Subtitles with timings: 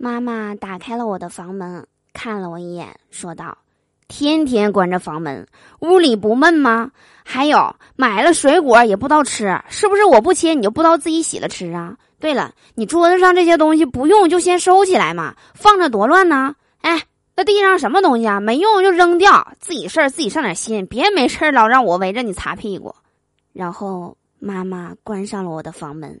[0.00, 3.58] 妈妈打开了我的房门，看了我一眼，说道
[4.06, 5.44] ：“天天关着房门，
[5.80, 6.92] 屋里不闷吗？
[7.24, 11.96] 还有买了水果也不知道吃，是不是我不切你就不知道自己洗了吃啊？
[12.20, 16.54] 对了，你桌子上这些东西不用就先收起来嘛，放着多乱呢！
[16.80, 17.02] 哎，
[17.34, 18.38] 那地上什么东西啊？
[18.38, 22.94] 没用就扔掉，自己事儿自己上点心，别没事老让我围着你擦屁股。”
[23.52, 26.20] 然后妈妈关上了我的房门。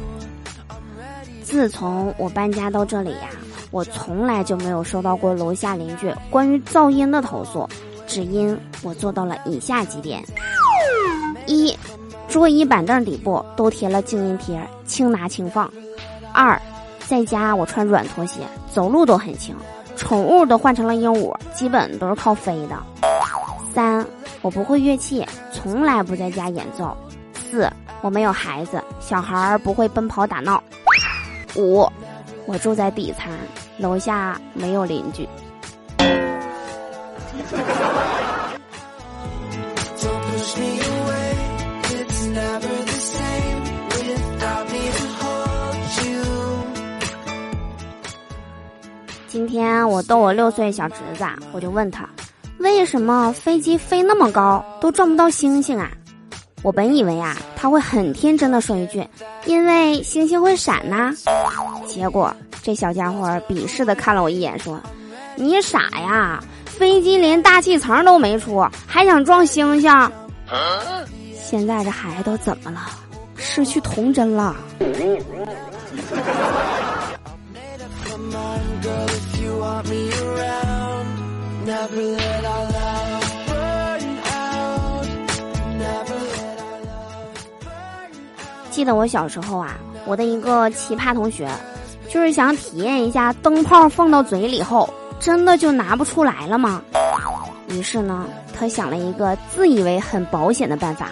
[1.51, 3.27] 自从我搬家到这里呀，
[3.71, 7.67] 我从来就没有收到过楼下邻居关于噪音的投诉，
[8.07, 10.23] 只因我做到了以下几点：
[11.47, 11.77] 一、
[12.29, 15.69] 桌椅板凳底部都贴了静音贴，轻拿轻放；
[16.33, 16.59] 二、
[17.05, 18.39] 在家我穿软拖鞋，
[18.73, 19.53] 走路都很轻；
[19.97, 22.77] 宠物都换成了鹦鹉，基本都是靠飞的；
[23.73, 24.07] 三、
[24.41, 26.95] 我不会乐器，从来不在家演奏；
[27.33, 30.63] 四、我没有孩子，小孩儿不会奔跑打闹。
[31.55, 31.87] 五，
[32.45, 33.31] 我住在底层，
[33.77, 35.27] 楼下没有邻居。
[49.27, 52.07] 今天我逗我六岁小侄子，我就问他，
[52.59, 55.89] 为什么飞机飞那么高都撞不到星星啊？
[56.63, 59.03] 我本以为啊，他会很天真的说一句
[59.45, 61.11] ：“因为星星会闪呐。”
[61.87, 64.79] 结果这小家伙鄙视的看了我一眼，说
[65.35, 70.11] ：“你傻呀，飞机连大气层都没出，还想撞星星？
[71.35, 72.79] 现在这孩子都怎么了？
[73.35, 74.55] 失去童真了。”
[88.81, 89.77] 记得我小时候啊，
[90.07, 91.47] 我的一个奇葩同学，
[92.09, 96.81] 就是想体验一下灯泡放到嘴里后，真的就拿不出来了吗？
[97.69, 98.25] 于是呢，
[98.57, 101.09] 他想了一个自以为很保险的办法，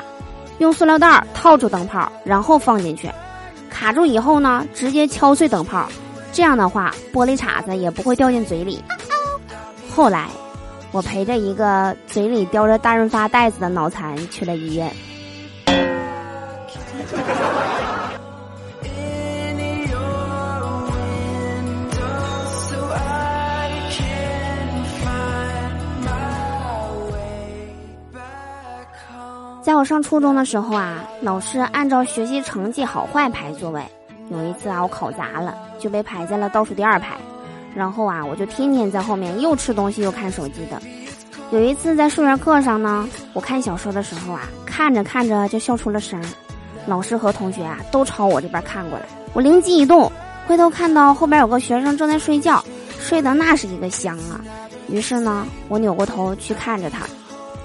[0.57, 3.07] 用塑料袋套住灯泡，然后放进去，
[3.69, 5.88] 卡住以后呢，直接敲碎灯泡，
[6.34, 8.84] 这样的话，玻璃碴子也不会掉进嘴里。
[9.96, 10.25] 后来，
[10.91, 14.91] 我陪着一个嘴里叼着大润发袋子的脑残去了医院。
[29.62, 33.84] 在我上初中的时候啊，老师按照学习成绩好坏排座位。
[34.31, 37.16] 有一次啊，我考砸了，就被排在了倒数第二排。
[37.75, 40.81] 然后啊，我就天天在后面又吃东西又看手机的。
[41.52, 46.25] 有一次在数学课上呢，我看小说的时候啊，看着看着就笑出了声儿。
[46.89, 50.11] 老师和同学啊都朝我这边看过来，我灵机一动，
[50.47, 52.63] 回头看到后边有个学生正在睡觉，
[53.00, 54.41] 睡得那是一个香啊。
[54.89, 57.05] 于是呢，我扭过头去看着他。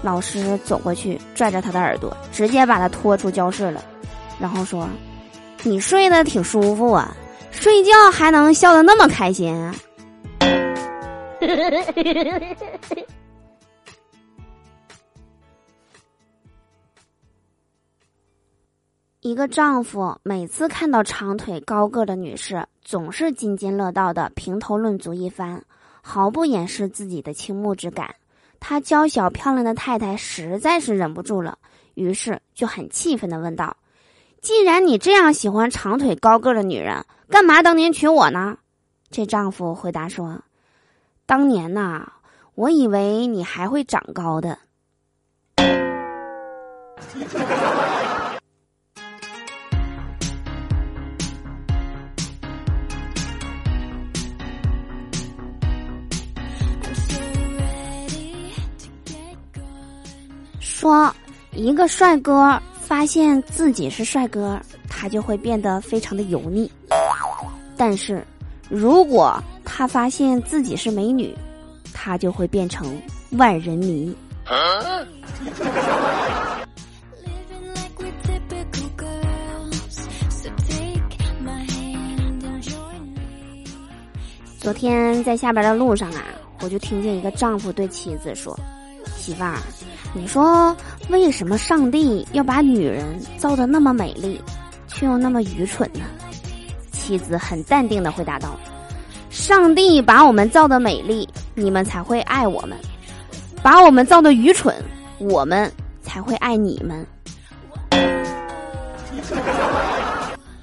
[0.02, 3.82] 老师走过去，拽着他的耳朵，直接把他拖出教室了，
[4.38, 4.86] 然后说
[5.64, 7.16] ：“你睡得挺舒服啊，
[7.50, 9.56] 睡觉还能笑得那么开心。”
[19.26, 25.64] 一个丈夫每次看到长腿高个的女士，总是津津乐道的评头论足一番，
[26.02, 28.16] 毫不掩饰自己的倾慕之感。
[28.60, 31.56] 他娇小漂亮的太太实在是忍不住了，
[31.94, 33.78] 于是就很气愤的问道
[34.42, 38.58] ：“既然你这样喜欢长腿高个的女人，干嘛当年娶我呢？”
[39.10, 40.42] 这丈夫回答说
[41.24, 42.12] ：“当年呐，
[42.54, 44.58] 我以为你还会长高的。
[60.84, 61.10] ”说，
[61.52, 66.70] 一个帅哥发现自己是帅哥，他就会变得非常的油腻。
[67.74, 68.22] 但是，
[68.68, 71.34] 如果他发现自己是美女，
[71.94, 73.00] 他就会变成
[73.30, 74.14] 万人迷。
[84.58, 86.22] 昨天在下班的路上啊，
[86.60, 88.54] 我就听见一个丈夫对妻子说
[89.16, 89.56] ：“媳妇儿，
[90.16, 90.74] 你说
[91.08, 93.04] 为什么上帝要把女人
[93.36, 94.40] 造的那么美丽，
[94.86, 96.00] 却又那么愚蠢呢？”
[96.92, 98.58] 妻子很淡定的回答道
[99.28, 102.78] ：“上帝把我们造的美丽，你们才会爱我们；
[103.62, 104.74] 把我们造的愚蠢，
[105.18, 105.70] 我们
[106.00, 107.06] 才会爱你们。”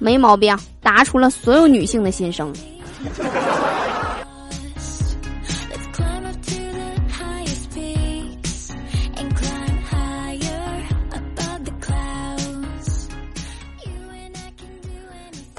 [0.00, 2.52] 没毛病，答出了所有女性的心声。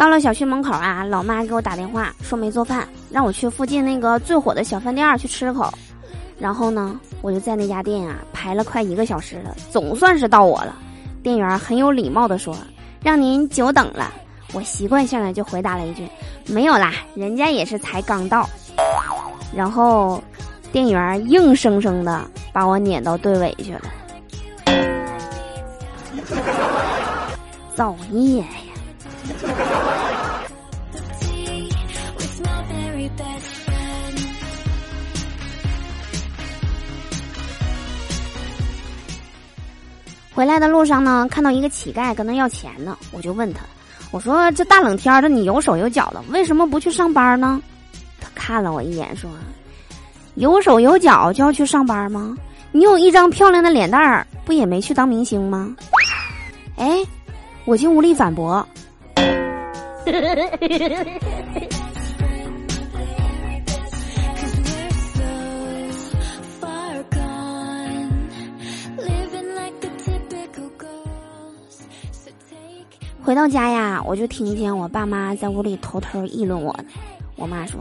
[0.03, 5.73] 到了小区门口啊，老妈给我打电话说没做饭，让我去附近那个最火的小饭店去吃口。
[6.37, 10.75] 然后呢，我就在那家店啊排了快一个小时了，总算是到我了。
[11.23, 12.53] 店员很有礼貌的说
[13.01, 14.11] ：“让您久等了。”
[14.51, 16.05] 我习惯性的就回答了一句
[16.53, 18.45] ：“没有啦，人家也是才刚到。”
[19.55, 20.21] 然后，
[20.73, 23.83] 店员硬生生的把我撵到队尾去了。
[27.73, 28.72] 造孽呀！
[40.35, 43.61] 回来的路上呢，看到一个乞丐跟他要钱呢，我就问他
[44.11, 47.61] ：“我说这大冷天的，你有手有脚的，为什么不去上班呢？”
[48.19, 49.29] 他看了我一眼，说
[50.35, 52.35] ：“有手有脚就要去上班吗？
[52.71, 55.75] 你有一张漂亮的脸蛋儿，不也没去当明星吗？”
[56.77, 57.03] 哎，
[57.65, 58.65] 我竟无力反驳。
[73.23, 76.83] 回到家呀，我就听见我爸妈在屋里偷偷议论我呢。
[77.37, 77.79] 我妈说：“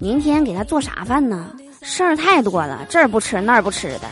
[0.00, 1.54] 明天给他做啥饭呢？
[1.82, 4.08] 事儿太多了，这儿不吃那儿不吃的。”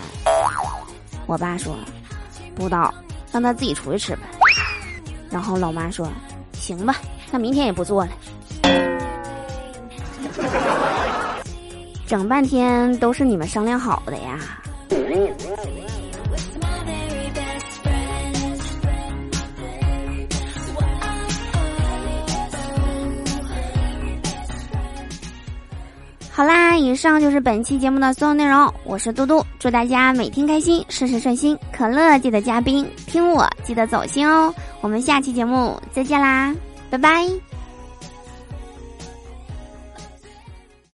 [1.24, 1.74] 我爸说
[2.54, 2.92] ：“不知道，
[3.32, 4.24] 让他自己出去吃吧。”
[5.30, 6.06] 然后老妈说
[6.52, 6.96] ：“行吧，
[7.30, 8.10] 那明天也不做了。
[12.06, 14.38] ”整半天都是你们商量好的呀。
[26.34, 28.72] 好啦，以上就是本期节目的所有内容。
[28.84, 31.56] 我是嘟嘟，祝大家每天开心，事事顺心。
[31.70, 34.52] 可乐记得加冰，听我记得走心哦。
[34.80, 36.54] 我们下期节目再见啦，
[36.88, 37.51] 拜拜。